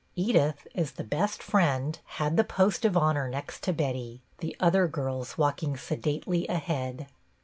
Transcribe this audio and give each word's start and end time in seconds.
Edith, 0.15 0.67
as 0.73 0.93
the 0.93 1.03
best 1.03 1.43
friend, 1.43 1.99
had 2.17 2.35
the 2.35 2.43
post 2.43 2.85
of 2.85 2.97
honor 2.97 3.27
next 3.29 3.61
to 3.61 3.71
Betty, 3.71 4.23
the 4.39 4.55
other 4.59 4.87
girls 4.87 5.37
walking 5.37 5.77
sedately 5.77 6.47
ahead. 6.47 7.05